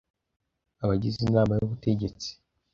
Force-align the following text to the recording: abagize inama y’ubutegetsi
abagize 0.83 1.19
inama 1.29 1.53
y’ubutegetsi 1.55 2.29